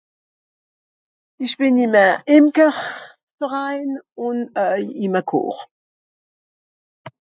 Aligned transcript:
Ìch 1.43 1.55
bìn 1.59 1.75
ìm 1.85 1.93
e 2.05 2.07
Imkerverein 2.35 3.89
un 4.25 4.37
äu 4.67 4.79
ìm 5.05 5.13
e 5.19 5.21
Chor. 5.29 5.55